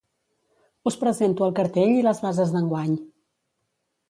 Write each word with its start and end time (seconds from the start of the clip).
Us 0.91 0.97
presento 1.03 1.45
el 1.49 1.53
cartell 1.59 1.93
i 1.99 2.01
les 2.09 2.23
bases 2.25 2.55
d'enguany. 2.57 2.97